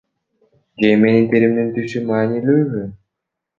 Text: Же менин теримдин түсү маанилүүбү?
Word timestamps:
Же 0.85 0.89
менин 1.01 1.27
теримдин 1.35 1.71
түсү 1.77 2.03
маанилүүбү? 2.09 2.85